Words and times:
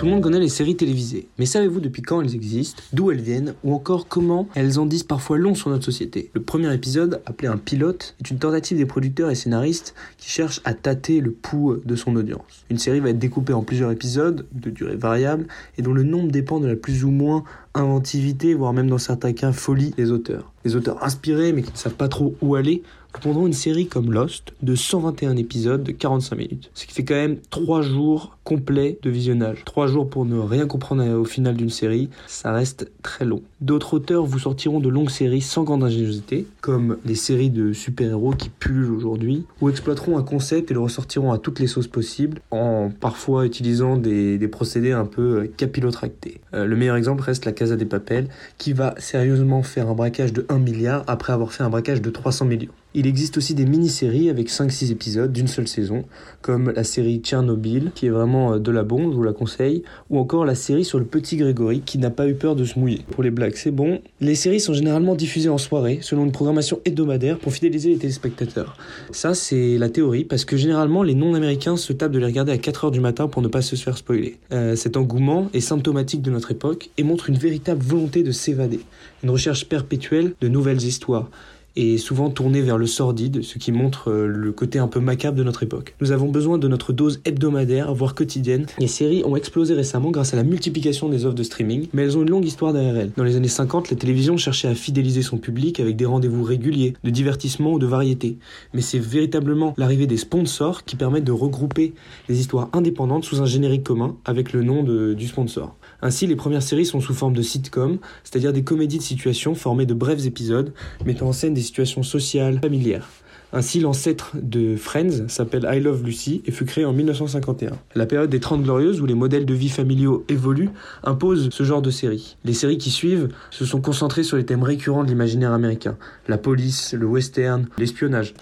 Tout 0.00 0.06
le 0.06 0.12
monde 0.12 0.22
connaît 0.22 0.40
les 0.40 0.48
séries 0.48 0.76
télévisées, 0.76 1.28
mais 1.38 1.44
savez-vous 1.44 1.78
depuis 1.78 2.00
quand 2.00 2.22
elles 2.22 2.34
existent, 2.34 2.82
d'où 2.94 3.10
elles 3.10 3.20
viennent, 3.20 3.52
ou 3.64 3.74
encore 3.74 4.08
comment 4.08 4.48
elles 4.54 4.78
en 4.78 4.86
disent 4.86 5.02
parfois 5.02 5.36
long 5.36 5.54
sur 5.54 5.68
notre 5.68 5.84
société? 5.84 6.30
Le 6.32 6.40
premier 6.40 6.72
épisode, 6.72 7.20
appelé 7.26 7.48
un 7.48 7.58
pilote, 7.58 8.14
est 8.18 8.30
une 8.30 8.38
tentative 8.38 8.78
des 8.78 8.86
producteurs 8.86 9.28
et 9.28 9.34
scénaristes 9.34 9.94
qui 10.16 10.30
cherchent 10.30 10.62
à 10.64 10.72
tâter 10.72 11.20
le 11.20 11.32
pouls 11.32 11.82
de 11.84 11.96
son 11.96 12.16
audience. 12.16 12.64
Une 12.70 12.78
série 12.78 13.00
va 13.00 13.10
être 13.10 13.18
découpée 13.18 13.52
en 13.52 13.62
plusieurs 13.62 13.90
épisodes, 13.90 14.46
de 14.52 14.70
durée 14.70 14.96
variable, 14.96 15.48
et 15.76 15.82
dont 15.82 15.92
le 15.92 16.02
nombre 16.02 16.32
dépend 16.32 16.60
de 16.60 16.66
la 16.66 16.76
plus 16.76 17.04
ou 17.04 17.10
moins 17.10 17.44
inventivité, 17.74 18.54
voire 18.54 18.72
même 18.72 18.88
dans 18.88 18.98
certains 18.98 19.32
cas 19.32 19.52
folie 19.52 19.90
des 19.96 20.10
auteurs. 20.10 20.50
Des 20.64 20.76
auteurs 20.76 21.02
inspirés 21.02 21.52
mais 21.52 21.62
qui 21.62 21.72
ne 21.72 21.76
savent 21.76 21.94
pas 21.94 22.08
trop 22.08 22.34
où 22.42 22.54
aller 22.54 22.82
pendant 23.22 23.46
une 23.46 23.52
série 23.52 23.86
comme 23.86 24.12
Lost 24.12 24.52
de 24.62 24.74
121 24.74 25.36
épisodes 25.36 25.82
de 25.82 25.92
45 25.92 26.36
minutes. 26.36 26.70
Ce 26.74 26.86
qui 26.86 26.94
fait 26.94 27.04
quand 27.04 27.14
même 27.14 27.38
3 27.50 27.82
jours 27.82 28.36
complets 28.44 28.98
de 29.02 29.10
visionnage. 29.10 29.64
3 29.64 29.86
jours 29.88 30.08
pour 30.08 30.24
ne 30.24 30.38
rien 30.38 30.66
comprendre 30.66 31.04
au 31.14 31.24
final 31.24 31.56
d'une 31.56 31.70
série, 31.70 32.08
ça 32.26 32.52
reste 32.52 32.90
très 33.02 33.24
long. 33.24 33.42
D'autres 33.60 33.94
auteurs 33.94 34.24
vous 34.24 34.38
sortiront 34.38 34.80
de 34.80 34.88
longues 34.88 35.10
séries 35.10 35.40
sans 35.40 35.64
grande 35.64 35.84
ingéniosité, 35.84 36.46
comme 36.60 36.98
les 37.04 37.14
séries 37.14 37.50
de 37.50 37.72
super-héros 37.72 38.32
qui 38.32 38.48
pullulent 38.48 38.92
aujourd'hui, 38.92 39.44
ou 39.60 39.68
exploiteront 39.68 40.18
un 40.18 40.22
concept 40.22 40.70
et 40.70 40.74
le 40.74 40.80
ressortiront 40.80 41.32
à 41.32 41.38
toutes 41.38 41.60
les 41.60 41.66
sauces 41.66 41.88
possibles, 41.88 42.40
en 42.50 42.90
parfois 42.90 43.46
utilisant 43.46 43.96
des, 43.96 44.38
procédés 44.50 44.92
un 44.92 45.04
peu 45.04 45.48
capillotractés. 45.56 46.40
Euh, 46.54 46.64
le 46.64 46.76
meilleur 46.76 46.96
exemple 46.96 47.22
reste 47.22 47.44
la 47.44 47.52
Casa 47.60 47.76
des 47.76 47.84
Papel, 47.84 48.28
qui 48.56 48.72
va 48.72 48.94
sérieusement 48.96 49.62
faire 49.62 49.90
un 49.90 49.94
braquage 49.94 50.32
de 50.32 50.46
1 50.48 50.58
milliard 50.58 51.04
après 51.06 51.34
avoir 51.34 51.52
fait 51.52 51.62
un 51.62 51.68
braquage 51.68 52.00
de 52.00 52.08
300 52.08 52.46
millions. 52.46 52.72
Il 52.92 53.06
existe 53.06 53.36
aussi 53.36 53.54
des 53.54 53.66
mini-séries 53.66 54.30
avec 54.30 54.48
5-6 54.48 54.90
épisodes 54.90 55.30
d'une 55.30 55.46
seule 55.46 55.68
saison, 55.68 56.04
comme 56.40 56.72
la 56.74 56.82
série 56.82 57.18
Tchernobyl, 57.18 57.92
qui 57.94 58.06
est 58.06 58.10
vraiment 58.10 58.54
euh, 58.54 58.58
de 58.58 58.72
la 58.72 58.82
bombe, 58.82 59.12
je 59.12 59.16
vous 59.16 59.22
la 59.22 59.34
conseille, 59.34 59.84
ou 60.08 60.18
encore 60.18 60.44
la 60.44 60.56
série 60.56 60.84
sur 60.84 60.98
le 60.98 61.04
petit 61.04 61.36
Grégory, 61.36 61.82
qui 61.82 61.98
n'a 61.98 62.10
pas 62.10 62.26
eu 62.26 62.34
peur 62.34 62.56
de 62.56 62.64
se 62.64 62.78
mouiller. 62.78 63.04
Pour 63.10 63.22
les 63.22 63.30
blagues, 63.30 63.54
c'est 63.54 63.70
bon. 63.70 64.00
Les 64.20 64.34
séries 64.34 64.58
sont 64.58 64.72
généralement 64.72 65.14
diffusées 65.14 65.50
en 65.50 65.58
soirée, 65.58 65.98
selon 66.02 66.24
une 66.24 66.32
programmation 66.32 66.80
hebdomadaire, 66.84 67.38
pour 67.38 67.52
fidéliser 67.52 67.90
les 67.90 67.98
téléspectateurs. 67.98 68.76
Ça, 69.12 69.34
c'est 69.34 69.78
la 69.78 69.90
théorie, 69.90 70.24
parce 70.24 70.44
que 70.44 70.56
généralement, 70.56 71.04
les 71.04 71.14
non-américains 71.14 71.76
se 71.76 71.92
tapent 71.92 72.12
de 72.12 72.18
les 72.18 72.26
regarder 72.26 72.52
à 72.52 72.56
4h 72.56 72.90
du 72.90 73.00
matin 73.00 73.28
pour 73.28 73.42
ne 73.42 73.48
pas 73.48 73.62
se 73.62 73.76
faire 73.76 73.98
spoiler. 73.98 74.38
Euh, 74.52 74.74
cet 74.74 74.96
engouement 74.96 75.48
est 75.52 75.60
symptomatique 75.60 76.22
de 76.22 76.30
notre 76.30 76.50
époque 76.50 76.90
et 76.98 77.04
montre 77.04 77.28
une 77.28 77.36
véritable 77.36 77.49
volonté 77.78 78.22
de 78.22 78.32
s'évader, 78.32 78.80
une 79.22 79.30
recherche 79.30 79.66
perpétuelle 79.66 80.34
de 80.40 80.48
nouvelles 80.48 80.82
histoires 80.82 81.28
et 81.76 81.98
souvent 81.98 82.30
tourné 82.30 82.60
vers 82.62 82.78
le 82.78 82.86
sordide, 82.86 83.42
ce 83.42 83.58
qui 83.58 83.72
montre 83.72 84.10
euh, 84.10 84.26
le 84.26 84.52
côté 84.52 84.78
un 84.78 84.88
peu 84.88 85.00
macabre 85.00 85.36
de 85.36 85.44
notre 85.44 85.62
époque. 85.62 85.94
Nous 86.00 86.12
avons 86.12 86.28
besoin 86.28 86.58
de 86.58 86.68
notre 86.68 86.92
dose 86.92 87.20
hebdomadaire, 87.24 87.94
voire 87.94 88.14
quotidienne. 88.14 88.66
Les 88.78 88.88
séries 88.88 89.22
ont 89.24 89.36
explosé 89.36 89.74
récemment 89.74 90.10
grâce 90.10 90.34
à 90.34 90.36
la 90.36 90.42
multiplication 90.42 91.08
des 91.08 91.24
offres 91.26 91.36
de 91.36 91.42
streaming, 91.42 91.88
mais 91.92 92.02
elles 92.02 92.18
ont 92.18 92.22
une 92.22 92.30
longue 92.30 92.44
histoire 92.44 92.72
derrière 92.72 92.96
elles. 92.96 93.12
Dans 93.16 93.24
les 93.24 93.36
années 93.36 93.48
50, 93.48 93.90
la 93.90 93.96
télévision 93.96 94.36
cherchait 94.36 94.68
à 94.68 94.74
fidéliser 94.74 95.22
son 95.22 95.38
public 95.38 95.80
avec 95.80 95.96
des 95.96 96.06
rendez-vous 96.06 96.42
réguliers, 96.42 96.94
de 97.04 97.10
divertissement 97.10 97.72
ou 97.72 97.78
de 97.78 97.86
variété. 97.86 98.36
Mais 98.74 98.80
c'est 98.80 98.98
véritablement 98.98 99.74
l'arrivée 99.76 100.06
des 100.06 100.16
sponsors 100.16 100.84
qui 100.84 100.96
permettent 100.96 101.24
de 101.24 101.32
regrouper 101.32 101.94
les 102.28 102.40
histoires 102.40 102.68
indépendantes 102.72 103.24
sous 103.24 103.40
un 103.40 103.46
générique 103.46 103.84
commun 103.84 104.16
avec 104.24 104.52
le 104.52 104.62
nom 104.62 104.82
du 104.82 105.26
sponsor. 105.26 105.76
Ainsi, 106.02 106.26
les 106.26 106.36
premières 106.36 106.62
séries 106.62 106.86
sont 106.86 107.00
sous 107.00 107.14
forme 107.14 107.34
de 107.34 107.42
sitcom, 107.42 107.98
c'est-à-dire 108.24 108.52
des 108.52 108.64
comédies 108.64 108.98
de 108.98 109.02
situation 109.02 109.54
formées 109.54 109.86
de 109.86 109.94
brefs 109.94 110.26
épisodes 110.26 110.72
mettant 111.04 111.28
en 111.28 111.32
scène 111.32 111.54
des 111.54 111.62
situations 111.62 112.02
sociales, 112.02 112.58
familières. 112.60 113.06
Ainsi, 113.52 113.80
l'ancêtre 113.80 114.36
de 114.40 114.76
Friends 114.76 115.26
s'appelle 115.26 115.68
I 115.68 115.80
Love 115.80 116.04
Lucy 116.04 116.40
et 116.46 116.52
fut 116.52 116.64
créé 116.64 116.84
en 116.84 116.92
1951. 116.92 117.72
La 117.96 118.06
période 118.06 118.30
des 118.30 118.38
Trente 118.38 118.62
Glorieuses, 118.62 119.00
où 119.00 119.06
les 119.06 119.14
modèles 119.14 119.44
de 119.44 119.54
vie 119.54 119.68
familiaux 119.68 120.24
évoluent, 120.28 120.70
impose 121.02 121.48
ce 121.50 121.64
genre 121.64 121.82
de 121.82 121.90
séries. 121.90 122.36
Les 122.44 122.52
séries 122.52 122.78
qui 122.78 122.90
suivent 122.90 123.28
se 123.50 123.64
sont 123.64 123.80
concentrées 123.80 124.22
sur 124.22 124.36
les 124.36 124.46
thèmes 124.46 124.62
récurrents 124.62 125.02
de 125.02 125.08
l'imaginaire 125.08 125.52
américain 125.52 125.96
la 126.28 126.38
police, 126.38 126.94
le 126.94 127.06
western, 127.06 127.66
l'espionnage. 127.76 128.34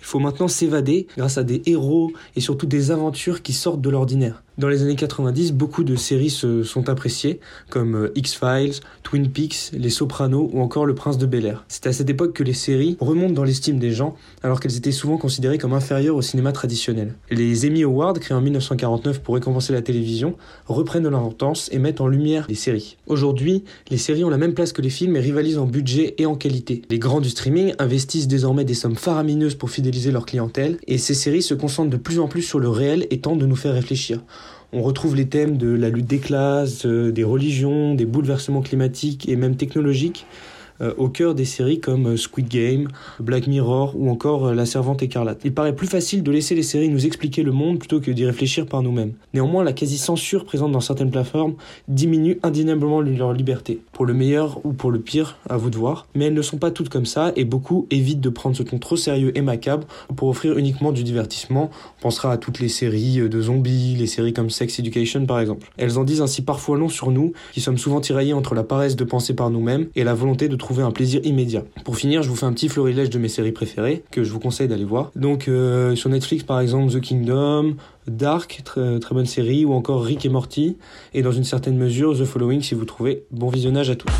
Il 0.00 0.04
faut 0.04 0.18
maintenant 0.18 0.48
s'évader 0.48 1.06
grâce 1.16 1.38
à 1.38 1.44
des 1.44 1.62
héros 1.66 2.10
et 2.34 2.40
surtout 2.40 2.66
des 2.66 2.90
aventures 2.90 3.42
qui 3.42 3.52
sortent 3.52 3.80
de 3.80 3.90
l'ordinaire. 3.90 4.42
Dans 4.58 4.68
les 4.68 4.82
années 4.82 4.96
90, 4.96 5.52
beaucoup 5.52 5.84
de 5.84 5.96
séries 5.96 6.30
se 6.30 6.62
sont 6.62 6.88
appréciées, 6.88 7.40
comme 7.68 7.94
euh, 7.94 8.12
X-Files, 8.14 8.80
Twin 9.02 9.28
Peaks, 9.28 9.72
Les 9.74 9.90
Sopranos 9.90 10.48
ou 10.50 10.62
encore 10.62 10.86
Le 10.86 10.94
Prince 10.94 11.18
de 11.18 11.26
Bel 11.26 11.44
Air. 11.44 11.66
C'est 11.68 11.86
à 11.86 11.92
cette 11.92 12.08
époque 12.08 12.32
que 12.32 12.42
les 12.42 12.54
séries 12.54 12.96
remontent 12.98 13.34
dans 13.34 13.44
l'estime 13.44 13.78
des 13.78 13.90
gens, 13.90 14.16
alors 14.42 14.58
qu'elles 14.58 14.78
étaient 14.78 14.92
souvent 14.92 15.18
considérées 15.18 15.58
comme 15.58 15.74
inférieures 15.74 16.16
au 16.16 16.22
cinéma 16.22 16.52
traditionnel. 16.52 17.12
Les 17.30 17.66
Emmy 17.66 17.82
Awards, 17.82 18.14
créés 18.14 18.34
en 18.34 18.40
1949 18.40 19.20
pour 19.20 19.34
récompenser 19.34 19.74
la 19.74 19.82
télévision, 19.82 20.36
reprennent 20.64 21.06
leur 21.06 21.20
importance 21.20 21.68
et 21.70 21.78
mettent 21.78 22.00
en 22.00 22.08
lumière 22.08 22.46
les 22.48 22.54
séries. 22.54 22.96
Aujourd'hui, 23.08 23.62
les 23.90 23.98
séries 23.98 24.24
ont 24.24 24.30
la 24.30 24.38
même 24.38 24.54
place 24.54 24.72
que 24.72 24.80
les 24.80 24.88
films 24.88 25.16
et 25.16 25.20
rivalisent 25.20 25.58
en 25.58 25.66
budget 25.66 26.14
et 26.16 26.24
en 26.24 26.34
qualité. 26.34 26.80
Les 26.88 26.98
grands 26.98 27.20
du 27.20 27.28
streaming 27.28 27.74
investissent 27.78 28.26
désormais 28.26 28.64
des 28.64 28.72
sommes 28.72 28.96
faramineuses 28.96 29.54
pour 29.54 29.68
fidéliser 29.68 30.12
leur 30.12 30.24
clientèle, 30.24 30.78
et 30.86 30.96
ces 30.96 31.12
séries 31.12 31.42
se 31.42 31.52
concentrent 31.52 31.90
de 31.90 31.98
plus 31.98 32.20
en 32.20 32.26
plus 32.26 32.40
sur 32.40 32.58
le 32.58 32.70
réel 32.70 33.06
et 33.10 33.20
tentent 33.20 33.38
de 33.38 33.44
nous 33.44 33.54
faire 33.54 33.74
réfléchir. 33.74 34.22
On 34.72 34.82
retrouve 34.82 35.16
les 35.16 35.28
thèmes 35.28 35.56
de 35.56 35.68
la 35.68 35.88
lutte 35.88 36.06
des 36.06 36.18
classes, 36.18 36.86
euh, 36.86 37.12
des 37.12 37.24
religions, 37.24 37.94
des 37.94 38.04
bouleversements 38.04 38.62
climatiques 38.62 39.28
et 39.28 39.36
même 39.36 39.56
technologiques 39.56 40.26
au 40.98 41.08
cœur 41.08 41.34
des 41.34 41.44
séries 41.44 41.80
comme 41.80 42.06
euh, 42.08 42.16
Squid 42.16 42.48
Game, 42.48 42.88
Black 43.20 43.46
Mirror 43.46 43.94
ou 43.96 44.10
encore 44.10 44.46
euh, 44.46 44.54
La 44.54 44.66
Servante 44.66 45.02
écarlate. 45.02 45.40
Il 45.44 45.54
paraît 45.54 45.74
plus 45.74 45.86
facile 45.86 46.22
de 46.22 46.30
laisser 46.30 46.54
les 46.54 46.62
séries 46.62 46.88
nous 46.88 47.06
expliquer 47.06 47.42
le 47.42 47.52
monde 47.52 47.78
plutôt 47.78 48.00
que 48.00 48.10
d'y 48.10 48.26
réfléchir 48.26 48.66
par 48.66 48.82
nous-mêmes. 48.82 49.12
Néanmoins, 49.34 49.64
la 49.64 49.72
quasi-censure 49.72 50.44
présente 50.44 50.72
dans 50.72 50.80
certaines 50.80 51.10
plateformes 51.10 51.54
diminue 51.88 52.38
indéniablement 52.42 53.00
leur 53.00 53.32
liberté. 53.32 53.80
Pour 53.92 54.06
le 54.06 54.14
meilleur 54.14 54.64
ou 54.64 54.72
pour 54.72 54.90
le 54.90 55.00
pire, 55.00 55.38
à 55.48 55.56
vous 55.56 55.70
de 55.70 55.76
voir. 55.76 56.06
Mais 56.14 56.26
elles 56.26 56.34
ne 56.34 56.42
sont 56.42 56.58
pas 56.58 56.70
toutes 56.70 56.88
comme 56.88 57.06
ça 57.06 57.32
et 57.36 57.44
beaucoup 57.44 57.86
évitent 57.90 58.20
de 58.20 58.28
prendre 58.28 58.56
ce 58.56 58.62
ton 58.62 58.78
trop 58.78 58.96
sérieux 58.96 59.36
et 59.36 59.42
macabre 59.42 59.86
pour 60.16 60.28
offrir 60.28 60.58
uniquement 60.58 60.92
du 60.92 61.02
divertissement. 61.02 61.70
On 61.98 62.02
pensera 62.02 62.32
à 62.32 62.36
toutes 62.36 62.60
les 62.60 62.68
séries 62.68 63.28
de 63.28 63.40
zombies, 63.40 63.96
les 63.96 64.06
séries 64.06 64.32
comme 64.32 64.50
Sex 64.50 64.78
Education 64.78 65.26
par 65.26 65.40
exemple. 65.40 65.70
Elles 65.76 65.98
en 65.98 66.04
disent 66.04 66.22
ainsi 66.22 66.42
parfois 66.42 66.76
long 66.76 66.88
sur 66.88 67.10
nous, 67.10 67.32
qui 67.52 67.60
sommes 67.60 67.78
souvent 67.78 68.00
tiraillés 68.00 68.32
entre 68.32 68.54
la 68.54 68.64
paresse 68.64 68.96
de 68.96 69.04
penser 69.04 69.34
par 69.34 69.50
nous-mêmes 69.50 69.86
et 69.94 70.04
la 70.04 70.14
volonté 70.14 70.48
de 70.48 70.56
trouver 70.66 70.82
un 70.82 70.90
plaisir 70.90 71.20
immédiat. 71.22 71.62
Pour 71.84 71.96
finir, 71.96 72.24
je 72.24 72.28
vous 72.28 72.34
fais 72.34 72.44
un 72.44 72.52
petit 72.52 72.68
florilège 72.68 73.08
de 73.08 73.20
mes 73.20 73.28
séries 73.28 73.52
préférées 73.52 74.02
que 74.10 74.24
je 74.24 74.32
vous 74.32 74.40
conseille 74.40 74.66
d'aller 74.66 74.84
voir. 74.84 75.12
Donc 75.14 75.46
euh, 75.46 75.94
sur 75.94 76.10
Netflix 76.10 76.42
par 76.42 76.58
exemple 76.58 76.92
The 76.92 77.00
Kingdom, 77.00 77.76
Dark, 78.08 78.62
très, 78.64 78.98
très 78.98 79.14
bonne 79.14 79.26
série, 79.26 79.64
ou 79.64 79.72
encore 79.74 80.02
Rick 80.02 80.26
et 80.26 80.28
Morty, 80.28 80.76
et 81.14 81.22
dans 81.22 81.30
une 81.30 81.44
certaine 81.44 81.76
mesure 81.76 82.18
The 82.18 82.24
Following 82.24 82.62
si 82.62 82.74
vous 82.74 82.84
trouvez. 82.84 83.26
Bon 83.30 83.48
visionnage 83.48 83.90
à 83.90 83.94
tous. 83.94 84.10